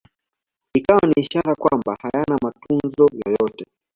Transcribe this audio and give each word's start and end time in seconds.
Ikiwa 0.73 0.99
ni 1.07 1.13
ishara 1.21 1.55
kwamba 1.55 1.97
hayana 2.01 2.37
matunzo 2.43 3.05
yoyote 3.25 3.65